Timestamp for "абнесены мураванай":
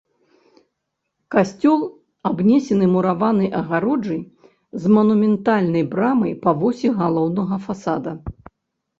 2.29-3.49